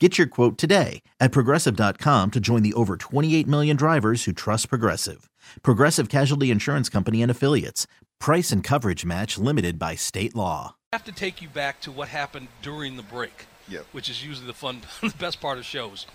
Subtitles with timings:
[0.00, 4.68] Get your quote today at progressive.com to join the over 28 million drivers who trust
[4.68, 5.30] Progressive.
[5.62, 7.86] Progressive Casualty Insurance Company and Affiliates.
[8.18, 10.74] Price and coverage match limited by state law.
[10.92, 13.86] I have to take you back to what happened during the break, Yep.
[13.92, 16.06] which is usually the fun, the best part of shows.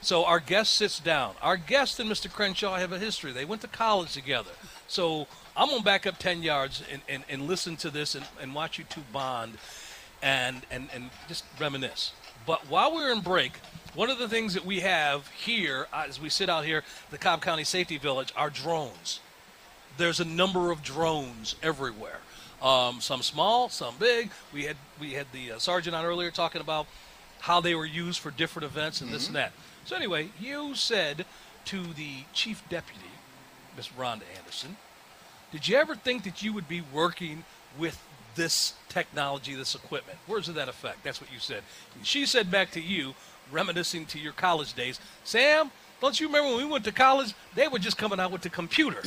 [0.00, 1.34] So our guest sits down.
[1.42, 2.32] Our guest and Mr.
[2.32, 3.32] Crenshaw have a history.
[3.32, 4.52] They went to college together.
[4.88, 8.54] So I'm gonna back up 10 yards and, and, and listen to this and, and
[8.54, 9.58] watch you two bond
[10.22, 12.12] and, and, and just reminisce.
[12.46, 13.58] But while we're in break,
[13.94, 17.18] one of the things that we have here, uh, as we sit out here, the
[17.18, 19.20] Cobb County Safety Village, are drones.
[19.96, 22.20] There's a number of drones everywhere.
[22.62, 24.30] Um, some small, some big.
[24.52, 26.86] We had we had the uh, sergeant on earlier talking about
[27.40, 29.52] how they were used for different events and this and that.
[29.84, 31.26] So anyway, you said
[31.66, 33.10] to the chief deputy,
[33.76, 34.76] Miss Rhonda Anderson,
[35.52, 37.44] did you ever think that you would be working
[37.78, 38.02] with
[38.36, 40.18] this technology, this equipment?
[40.44, 41.02] To that effect.
[41.02, 41.62] That's what you said.
[42.02, 43.14] She said back to you,
[43.50, 45.70] reminiscing to your college days, Sam,
[46.00, 47.34] don't you remember when we went to college?
[47.54, 49.02] They were just coming out with the computer.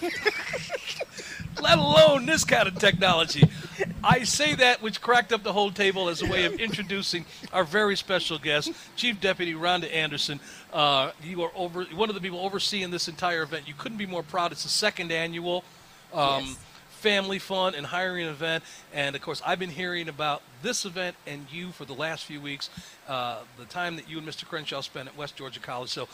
[1.62, 3.44] Let alone this kind of technology.
[4.02, 7.64] I say that, which cracked up the whole table as a way of introducing our
[7.64, 10.40] very special guest, Chief Deputy Rhonda Anderson.
[10.72, 13.68] Uh, you are over one of the people overseeing this entire event.
[13.68, 14.52] You couldn't be more proud.
[14.52, 15.64] It's the second annual.
[16.14, 16.56] Um, Yes.
[17.00, 18.62] Family fun and hiring event.
[18.92, 22.40] And of course, I've been hearing about this event and you for the last few
[22.40, 22.68] weeks,
[23.08, 24.46] uh, the time that you and Mr.
[24.46, 25.90] Crenshaw spent at West Georgia College.
[25.90, 26.08] So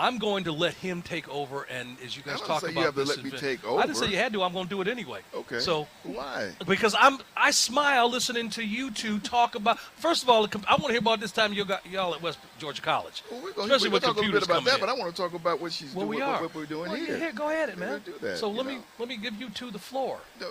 [0.00, 1.64] I'm going to let him take over.
[1.64, 3.82] And as you guys talk about you have to this let me event- take I
[3.82, 4.42] didn't say you had to.
[4.42, 5.20] I'm going to do it anyway.
[5.34, 5.60] Okay.
[5.60, 6.52] So why?
[6.66, 9.78] because I'm I smile listening to you two talk about.
[9.78, 12.38] First of all, I want to hear about this time you got y'all at West
[12.58, 14.74] Georgia College, Well, we're gonna, especially we're with talk a little computers bit about that,
[14.74, 14.80] in.
[14.80, 16.42] but I want to talk about what she's well, doing, we what, are.
[16.42, 17.32] what we're doing well, here.
[17.34, 18.00] go ahead, it, man.
[18.04, 20.18] do that, so let me let me give you two the floor.
[20.40, 20.48] No,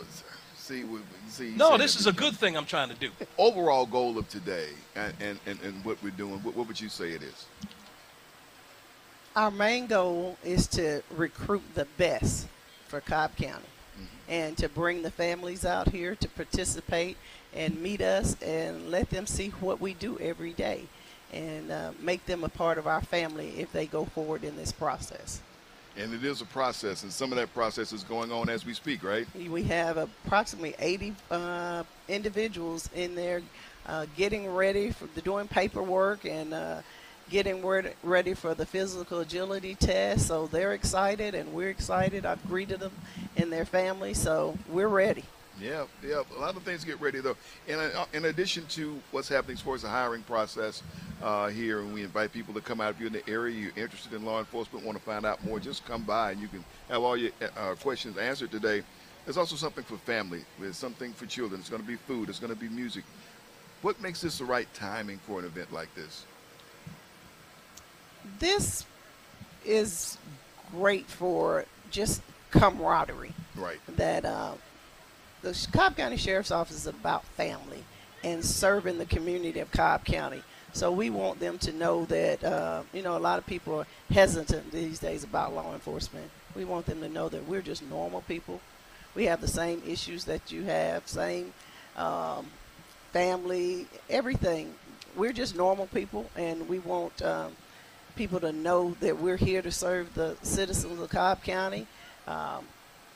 [0.55, 1.53] see, we, see.
[1.55, 3.09] No, this is a good thing I'm trying to do.
[3.39, 6.39] overall goal of today and, and, and, and what we're doing.
[6.43, 7.47] What, what would you say it is?
[9.39, 12.45] Our main goal is to recruit the best
[12.89, 13.63] for Cobb County
[13.95, 14.31] Mm-hmm.
[14.31, 17.15] and to bring the families out here to participate
[17.53, 20.83] and meet us and let them see what we do every day
[21.31, 24.73] and uh, make them a part of our family if they go forward in this
[24.73, 25.39] process.
[25.97, 28.73] And it is a process, and some of that process is going on as we
[28.73, 29.25] speak, right?
[29.35, 33.41] We have approximately 80 uh, individuals in there
[33.85, 36.81] uh, getting ready for the, doing paperwork and uh,
[37.29, 40.27] getting word- ready for the physical agility test.
[40.27, 42.25] So they're excited and we're excited.
[42.25, 42.91] I've greeted them
[43.37, 45.23] and their family, so we're ready.
[45.61, 46.21] Yeah, yeah.
[46.37, 47.35] A lot of things get ready though.
[47.67, 50.81] And uh, in addition to what's happening as far as the hiring process
[51.21, 52.91] uh, here, and we invite people to come out.
[52.91, 55.59] If you're in the area, you're interested in law enforcement, want to find out more,
[55.59, 58.83] just come by and you can have all your uh, questions answered today.
[59.25, 60.43] There's also something for family.
[60.59, 61.59] There's something for children.
[61.59, 62.29] It's going to be food.
[62.29, 63.03] It's going to be music.
[63.81, 66.25] What makes this the right timing for an event like this?
[68.39, 68.85] This
[69.65, 70.17] is
[70.71, 72.21] great for just
[72.51, 73.33] camaraderie.
[73.55, 73.79] Right.
[73.97, 74.53] that uh,
[75.41, 77.83] the Cobb County Sheriff's Office is about family
[78.23, 80.43] and serving the community of Cobb County.
[80.71, 83.87] So we want them to know that, uh, you know, a lot of people are
[84.11, 86.29] hesitant these days about law enforcement.
[86.55, 88.61] We want them to know that we're just normal people.
[89.15, 91.53] We have the same issues that you have, same
[91.97, 92.47] um,
[93.11, 94.75] family, everything.
[95.15, 97.53] We're just normal people, and we want um,
[98.19, 101.87] people to know that we're here to serve the citizens of Cobb County.
[102.27, 102.65] Um,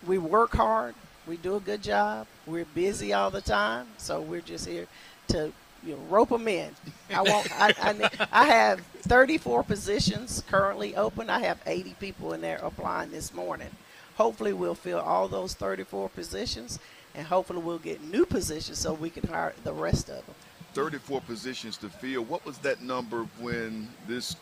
[0.08, 0.96] we work hard.
[1.28, 2.26] We do a good job.
[2.48, 4.88] We're busy all the time, so we're just here
[5.28, 5.52] to
[5.86, 6.74] you know, rope them in.
[7.14, 7.50] I want.
[7.52, 11.30] I, I, I have 34 positions currently open.
[11.30, 13.72] I have 80 people in there applying this morning.
[14.16, 16.80] Hopefully, we'll fill all those 34 positions,
[17.14, 20.36] and hopefully, we'll get new positions so we can hire the rest of them.
[20.76, 22.24] 34 positions to fill.
[22.24, 24.38] What was that number when this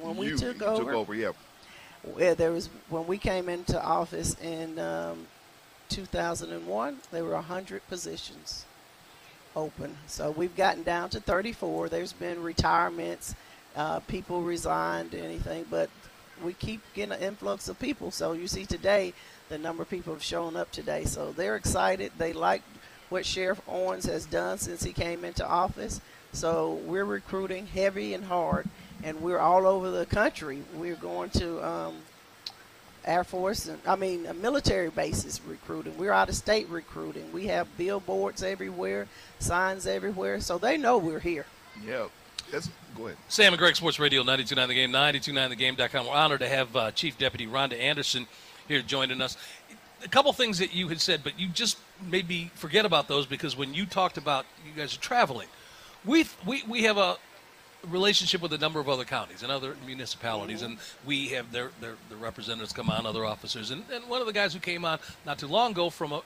[0.00, 1.14] When we you took over, took over?
[1.14, 1.32] Yeah.
[2.16, 5.26] Yeah, there was when we came into office in um,
[5.90, 6.98] 2001.
[7.10, 8.64] There were 100 positions
[9.54, 11.88] open, so we've gotten down to 34.
[11.90, 13.34] There's been retirements,
[13.76, 15.90] uh, people resigned, anything, but
[16.42, 18.10] we keep getting an influx of people.
[18.10, 19.12] So you see today,
[19.48, 21.04] the number of people have shown up today.
[21.04, 22.12] So they're excited.
[22.16, 22.62] They like
[23.10, 26.00] what Sheriff Owens has done since he came into office.
[26.32, 28.68] So we're recruiting heavy and hard,
[29.04, 30.62] and we're all over the country.
[30.74, 31.96] We're going to um,
[33.04, 35.96] Air Force and I mean uh, military bases recruiting.
[35.96, 37.32] We're out of state recruiting.
[37.32, 39.08] We have billboards everywhere,
[39.38, 41.46] signs everywhere, so they know we're here.
[41.84, 42.06] Yeah.
[42.50, 43.18] That's, go ahead.
[43.28, 44.90] Sam and Greg Sports Radio 929 The Game,
[45.76, 46.06] 929thegame.com.
[46.06, 48.26] We're honored to have uh, Chief Deputy Rhonda Anderson
[48.66, 49.36] here joining us.
[50.04, 51.78] A couple things that you had said, but you just
[52.10, 55.48] maybe forget about those because when you talked about you guys are traveling,
[56.04, 57.18] we we we have a
[57.88, 61.94] relationship with a number of other counties and other municipalities, and we have their, their,
[62.08, 63.70] their representatives come on, other officers.
[63.70, 66.22] And, and one of the guys who came on not too long ago from a,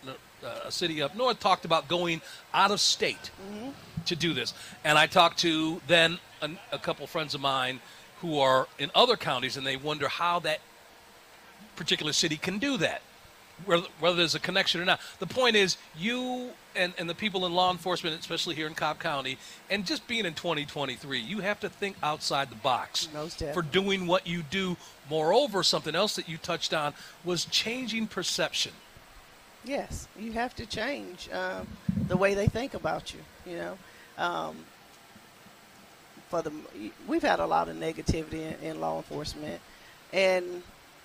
[0.64, 2.20] a city up north talked about going
[2.52, 3.70] out of state mm-hmm.
[4.06, 4.54] to do this.
[4.84, 7.80] And I talked to then a, a couple friends of mine
[8.20, 10.60] who are in other counties, and they wonder how that
[11.76, 13.02] particular city can do that
[13.64, 15.00] whether, whether there's a connection or not.
[15.18, 18.98] The point is, you and, and the people in law enforcement, especially here in Cobb
[18.98, 19.38] County,
[19.70, 23.08] and just being in 2023, you have to think outside the box
[23.52, 24.76] for doing what you do.
[25.08, 28.72] Moreover, something else that you touched on was changing perception.
[29.64, 31.66] Yes, you have to change um,
[32.08, 33.20] the way they think about you.
[33.46, 33.78] You know,
[34.18, 34.56] um,
[36.28, 36.52] for the
[37.06, 39.60] we've had a lot of negativity in, in law enforcement,
[40.12, 40.62] and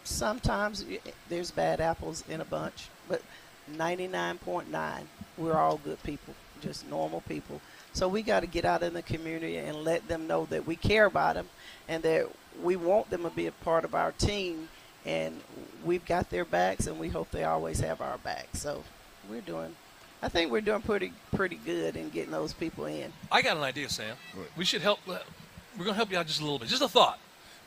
[0.09, 0.85] sometimes
[1.29, 3.21] there's bad apples in a bunch, but
[3.71, 5.03] 99.9
[5.37, 7.61] we're all good people, just normal people.
[7.93, 10.75] So we got to get out in the community and let them know that we
[10.75, 11.47] care about them
[11.87, 12.27] and that
[12.61, 14.67] we want them to be a part of our team
[15.05, 15.39] and
[15.85, 18.59] we've got their backs and we hope they always have our backs.
[18.59, 18.83] So
[19.29, 19.75] we're doing
[20.21, 23.13] I think we're doing pretty pretty good in getting those people in.
[23.31, 24.17] I got an idea, Sam.
[24.35, 24.41] Go.
[24.57, 24.99] We should help.
[25.07, 25.19] uh,
[25.77, 26.67] We're going to help you out just a little bit.
[26.67, 27.19] Just a thought.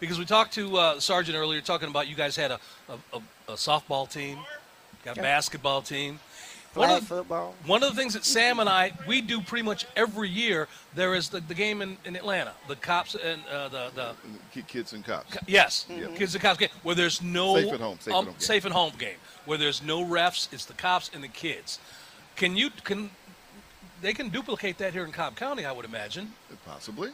[0.03, 2.59] Because we talked to uh, Sergeant earlier, talking about you guys had a,
[2.89, 4.37] a, a, a softball team,
[5.05, 5.23] got a Yeah.
[5.23, 6.19] basketball team.
[6.75, 7.55] One Flag of, football.
[7.67, 10.67] one of the things that Sam and I we do pretty much every year.
[10.97, 14.93] There is the, the game in, in Atlanta, the cops and uh, the the Kids
[14.93, 15.37] and cops.
[15.47, 16.15] yes, Mm-hmm.
[16.17, 18.41] kids and cops game where there's no Safe at home, safe at um, home game.
[18.41, 20.53] safe at home game where there's no refs.
[20.53, 21.79] It's the cops and the kids.
[22.35, 23.11] Can you can
[24.01, 25.65] they can duplicate that here in Cobb County?
[25.65, 26.33] I would imagine.
[26.67, 27.11] Possibly.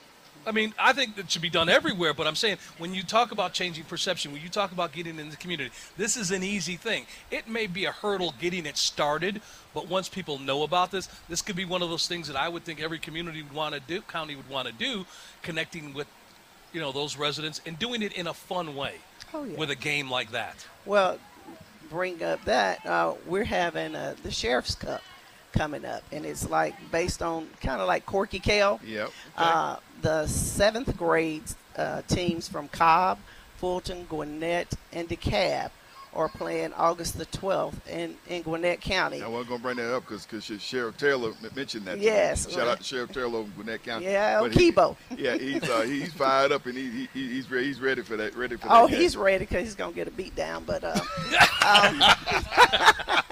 [0.49, 3.33] I mean, I think that should be done everywhere, but I'm saying when you talk
[3.33, 6.77] about changing perception, when you talk about getting in the community, this is an easy
[6.77, 7.05] thing.
[7.31, 9.43] It may be a hurdle getting it started,
[9.75, 12.49] but once people know about this, this could be one of those things that I
[12.49, 15.05] would think every community would want to do, county would want to do,
[15.43, 16.07] connecting with,
[16.73, 18.95] you know, those residents and doing it in a fun way
[19.35, 19.59] Oh, yeah.
[19.59, 20.67] with a game like that.
[20.87, 21.19] Well,
[21.91, 25.03] bring up that uh, we're having uh, the Sheriff's Cup
[25.53, 28.81] coming up, and it's like based on kind of like Corky Kell.
[28.87, 29.11] Yep.
[29.37, 31.43] Uh, the seventh grade
[31.77, 33.19] uh, teams from Cobb,
[33.57, 35.71] Fulton, Gwinnett, and DeKalb
[36.15, 39.23] are playing August the 12th in, in Gwinnett County.
[39.23, 40.27] I wasn't going to bring that up because
[40.61, 41.97] Sheriff Taylor mentioned that.
[41.97, 42.01] to.
[42.01, 42.51] Yes.
[42.51, 44.07] Shout out to Sheriff Taylor in Gwinnett County.
[44.07, 44.97] Yeah, But he- Keybo.
[45.19, 48.35] Yeah, he's uh, he's fired up and he, he he's re- he's ready for that.
[48.37, 48.97] Ready for Oh, that.
[48.99, 50.65] he's ready because he's gonna get a beat down.
[50.65, 50.93] But uh,
[51.67, 52.01] um,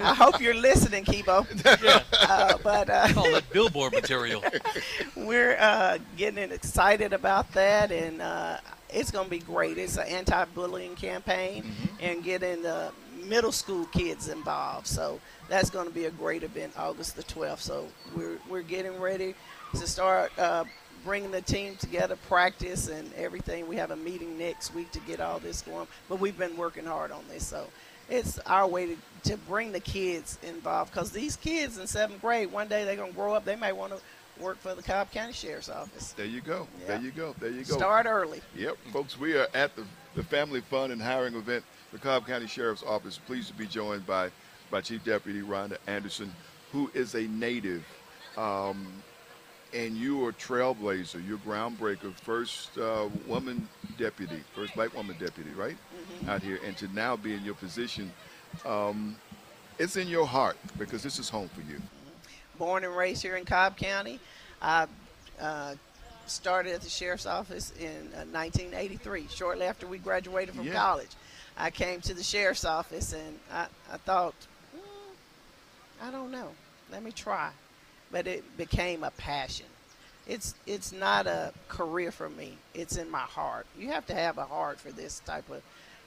[0.00, 1.46] I hope you're listening, Keybo.
[1.82, 4.42] Yeah, Uh, but uh, call that billboard material.
[5.16, 8.58] we're uh, getting excited about that, and uh,
[8.90, 9.78] it's going to be great.
[9.78, 11.64] It's an anti-bullying campaign,
[12.00, 12.90] and getting the
[13.26, 14.86] middle school kids involved.
[14.86, 17.60] So that's going to be a great event, August the 12th.
[17.60, 19.34] So we're we're getting ready
[19.74, 20.32] to start.
[20.38, 20.64] Uh,
[21.04, 23.68] Bringing the team together, practice and everything.
[23.68, 26.84] We have a meeting next week to get all this going, but we've been working
[26.84, 27.46] hard on this.
[27.46, 27.68] So
[28.08, 28.96] it's our way to,
[29.30, 33.10] to bring the kids involved because these kids in seventh grade, one day they're going
[33.10, 33.44] to grow up.
[33.44, 34.00] They may want to
[34.42, 36.12] work for the Cobb County Sheriff's Office.
[36.12, 36.66] There you go.
[36.86, 37.34] There you go.
[37.40, 37.76] There you go.
[37.76, 38.40] Start early.
[38.56, 39.84] Yep, folks, we are at the,
[40.14, 43.18] the Family Fun and Hiring event, the Cobb County Sheriff's Office.
[43.18, 44.30] Pleased to be joined by,
[44.70, 46.32] by Chief Deputy Rhonda Anderson,
[46.72, 47.84] who is a native.
[48.36, 48.86] Um,
[49.74, 51.26] and you are a trailblazer.
[51.26, 55.76] You're groundbreaker, first uh, woman deputy, first black woman deputy, right?
[56.28, 56.58] Out here.
[56.64, 58.10] And to now be in your position,
[58.64, 59.16] um,
[59.78, 61.80] it's in your heart because this is home for you.
[62.58, 64.18] Born and raised here in Cobb County.
[64.60, 64.86] I
[65.40, 65.74] uh,
[66.26, 70.72] started at the sheriff's office in uh, 1983, shortly after we graduated from Yeah.
[70.74, 71.10] college.
[71.56, 74.34] I came to the sheriff's office and I, I thought,
[74.72, 76.48] "Hmm, I don't know.
[76.90, 77.50] Let me try.
[78.10, 79.66] But it became a passion.
[80.26, 82.58] It's it's not a career for me.
[82.74, 83.66] It's in my heart.
[83.78, 85.62] You have to have a heart for this type of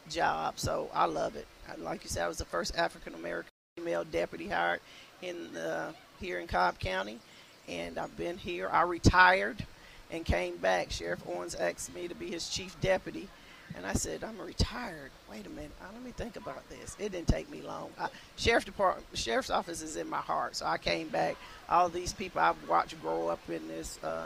[0.10, 0.60] job.
[0.60, 1.48] So I love it.
[1.80, 4.82] Like you said, I was the first African American female deputy hired
[5.22, 7.20] in the, here in Cobb County,
[7.68, 8.70] and I've been here.
[8.72, 9.66] I retired
[10.12, 10.92] and came back.
[10.92, 13.28] Sheriff Owens asked me to be his chief deputy,
[13.76, 15.12] and I said, "I'm retired.
[15.30, 15.72] Wait a minute.
[15.82, 17.90] Uh, let me think about this." It didn't take me long.
[18.00, 21.36] I, Sheriff Department, Sheriff's Office is in my heart, so I came back.
[21.70, 24.26] All these people I've watched grow up in this uh,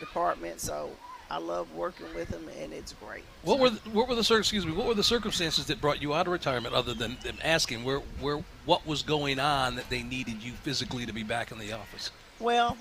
[0.00, 0.90] department, so
[1.30, 3.24] I love working with them, and it's great.
[3.42, 4.72] What were the, what were the excuse me?
[4.72, 7.98] What were the circumstances that brought you out of retirement, other than them asking where
[8.20, 11.72] where what was going on that they needed you physically to be back in the
[11.72, 12.10] office?
[12.38, 12.76] Well,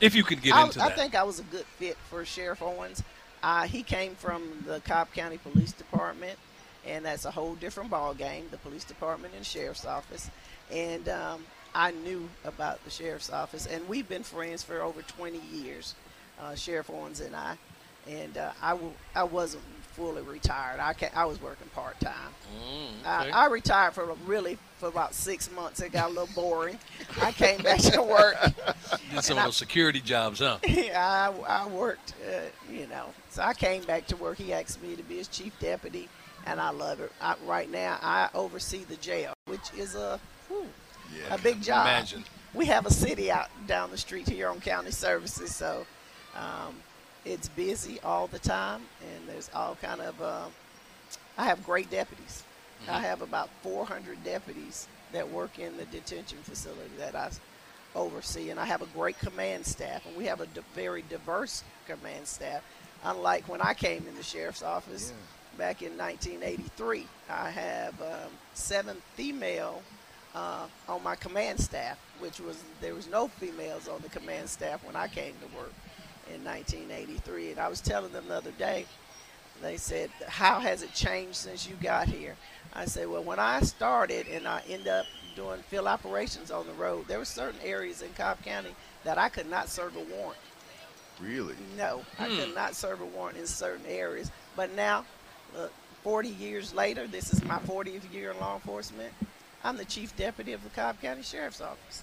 [0.00, 2.24] if you could get I, into I that, think I was a good fit for
[2.24, 3.02] Sheriff Owens.
[3.42, 6.38] Uh, he came from the Cobb County Police Department,
[6.86, 8.46] and that's a whole different ball game.
[8.50, 10.30] The police department and sheriff's office,
[10.70, 11.44] and um,
[11.74, 15.94] I knew about the sheriff's office, and we've been friends for over 20 years
[16.40, 17.56] uh, Sheriff Owens and I,
[18.08, 20.80] and uh, I w- I wasn't fully retired.
[20.80, 22.14] I ca- I was working part time.
[22.56, 23.30] Mm, okay.
[23.30, 25.80] I, I retired for a really for about six months.
[25.80, 26.76] It got a little boring.
[27.20, 28.34] I came back to work.
[29.14, 30.58] did some of those security jobs, huh?
[30.66, 33.06] I, I worked, uh, you know.
[33.30, 34.38] So I came back to work.
[34.38, 36.08] He asked me to be his chief deputy,
[36.46, 37.12] and I love it.
[37.20, 40.66] I, right now, I oversee the jail, which is a whew,
[41.16, 41.36] Yeah.
[41.36, 41.86] a big job.
[41.86, 42.24] Imagine.
[42.52, 45.86] We have a city out down the street here on county services, so
[46.34, 46.74] um,
[47.24, 50.20] it's busy all the time, and there's all kind of.
[50.20, 50.46] Uh,
[51.38, 52.42] I have great deputies.
[52.88, 57.30] I have about 400 deputies that work in the detention facility that I
[57.94, 62.26] oversee, and I have a great command staff, and we have a very diverse command
[62.26, 62.62] staff.
[63.04, 65.12] Unlike when I came in the sheriff's office
[65.58, 69.82] back in 1983, I have um, seven female
[70.34, 74.84] uh, on my command staff, which was there was no females on the command staff
[74.84, 75.72] when I came to work
[76.32, 77.52] in 1983.
[77.52, 78.86] And I was telling them the other day,
[79.60, 82.36] they said, "How has it changed since you got here?"
[82.74, 86.72] I say, "Well, when I started and I end up doing field operations on the
[86.74, 88.74] road, there were certain areas in Cobb County
[89.04, 90.38] that I could not serve a warrant.
[91.20, 91.54] Really?
[91.76, 92.54] No, I could hmm.
[92.54, 94.30] not serve a warrant in certain areas.
[94.56, 95.04] But now,
[95.54, 99.12] look, 40 years later, this is my 40th year in law enforcement.
[99.64, 102.02] I'm the chief deputy of the Cobb County Sheriff's Office.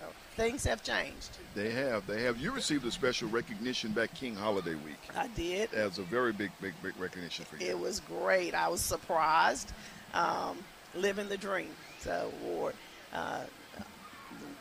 [0.00, 1.38] So things have changed.
[1.54, 2.06] They have.
[2.06, 2.38] They have.
[2.38, 4.98] You received a special recognition back King Holiday Week.
[5.16, 5.72] I did.
[5.72, 7.70] As a very big, big, big recognition for you.
[7.70, 8.54] It was great.
[8.54, 9.72] I was surprised.
[10.16, 10.58] Um,
[10.94, 11.70] living the dream.
[12.00, 12.74] So award.
[13.12, 13.40] Uh,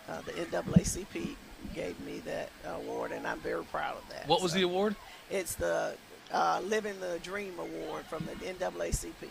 [0.07, 1.35] uh, the NAACP
[1.73, 4.27] gave me that award, and I'm very proud of that.
[4.27, 4.95] What was So the award?
[5.31, 5.93] It's the
[6.31, 9.29] uh, Living the Dream Award from the NAACP.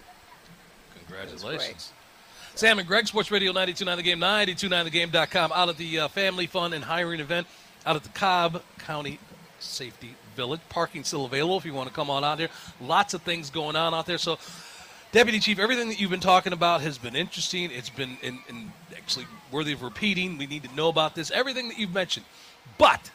[1.07, 1.93] Congratulations.
[2.57, 6.73] Sam and Greg, Sports Radio 929 The Game, 929thegame.com, out at the uh, Family Fun
[6.73, 7.47] and Hiring event
[7.87, 9.19] out at the Cobb County
[9.59, 10.61] Safety Village.
[10.69, 12.49] Parking still available if you want to come on out there.
[12.81, 14.19] Lots of things going on out there.
[14.19, 14.39] So,
[15.15, 17.71] Deputy Chief, everything that you've been talking about has been interesting.
[17.71, 20.39] It's been in, in actually worthy of repeating.
[20.39, 21.31] We need to know about this.
[21.31, 22.27] Everything that you've mentioned.
[22.79, 23.13] But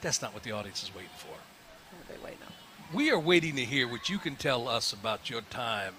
[0.00, 1.28] that's not what the audience is waiting for.
[1.28, 2.96] What they waiting on?
[2.96, 5.92] We are waiting to hear what you can tell us about your time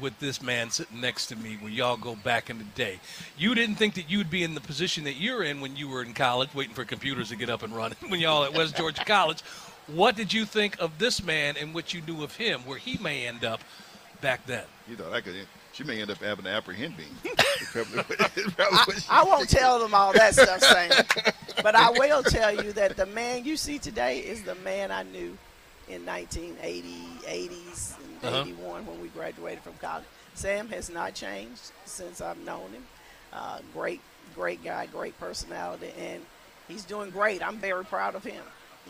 [0.00, 2.98] with this man sitting next to me when y'all go back in the day.
[3.36, 6.02] You didn't think that you'd be in the position that you're in when you were
[6.02, 9.04] in college, waiting for computers to get up and running, when y'all at West Georgia
[9.04, 9.42] College.
[9.86, 12.96] What did you think of this man and what you knew of him, where he
[12.96, 13.60] may end up
[14.20, 14.64] back then?
[14.88, 15.34] You thought I could.
[15.72, 17.04] She may end up having to apprehend me.
[17.74, 21.32] I, I won't tell them all that stuff, Sam.
[21.62, 25.02] But I will tell you that the man you see today is the man I
[25.02, 25.36] knew
[25.88, 26.88] in 1980,
[27.26, 28.40] 80s, and Uh-huh.
[28.46, 30.04] 81 when we graduated from college.
[30.34, 32.82] Sam has not changed since I've known him.
[33.32, 34.00] Uh, great,
[34.34, 36.22] great guy, great personality, and
[36.66, 37.46] he's doing great.
[37.46, 38.42] I'm very proud of him.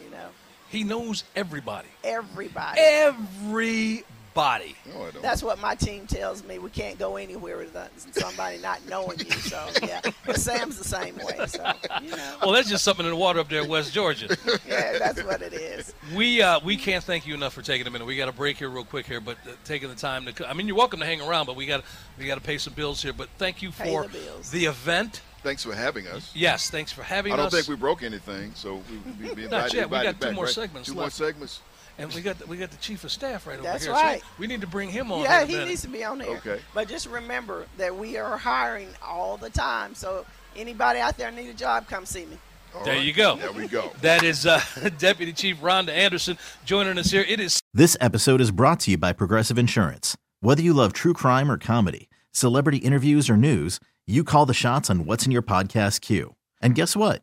[0.03, 0.29] You know,
[0.69, 1.89] He knows everybody.
[2.05, 2.79] everybody.
[2.81, 4.05] Everybody.
[4.37, 5.23] No, I don't.
[5.23, 6.59] That's what my team tells me.
[6.59, 9.31] We can't go anywhere without somebody not knowing you.
[9.31, 11.47] So yeah, but Sam's the same way.
[11.47, 11.73] So
[12.03, 14.29] you know, Well, that's just something in the water up there in West Georgia.
[14.67, 15.95] yeah, that's what it is.
[16.15, 18.07] We uh, we can't thank you enough for taking a minute.
[18.07, 20.49] We got a break here real quick here, but uh, taking the time to.
[20.49, 21.85] I mean, you're welcome to hang around, but we got
[22.19, 23.13] we got to pay some bills here.
[23.13, 25.23] But thank you for the the event.
[25.43, 26.31] Thanks for having us.
[26.35, 27.35] Yes, thanks for having us.
[27.35, 27.55] I don't us.
[27.55, 28.83] think we broke anything, so
[29.19, 29.91] we, we be Not invited, yet.
[29.91, 30.53] We got invited two back, more right?
[30.55, 31.19] segments Two left.
[31.19, 31.61] more segments.
[32.01, 34.03] And we got the, we got the chief of staff right That's over here.
[34.03, 34.21] That's right.
[34.21, 35.23] So we need to bring him on.
[35.23, 35.69] Yeah, he minute.
[35.69, 36.37] needs to be on there.
[36.39, 36.61] Okay.
[36.75, 39.95] But just remember that we are hiring all the time.
[39.95, 40.25] So
[40.57, 42.39] anybody out there need a job, come see me.
[42.75, 43.05] All There right.
[43.05, 43.37] you go.
[43.37, 43.91] There we go.
[44.01, 44.61] That is uh,
[44.99, 47.25] Deputy Chief Rhonda Anderson joining us here.
[47.29, 50.17] It is This episode is brought to you by Progressive Insurance.
[50.41, 54.89] Whether you love true crime or comedy, celebrity interviews or news, you call the shots
[54.89, 56.35] on what's in your podcast queue.
[56.63, 57.23] And guess what?